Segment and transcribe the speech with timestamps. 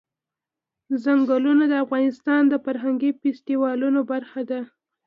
[1.03, 4.59] ځنګلونه د افغانستان د فرهنګي فستیوالونو برخه ده.